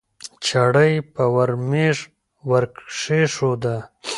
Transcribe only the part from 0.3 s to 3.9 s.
چړه یې په ورمېږ ورکېښوده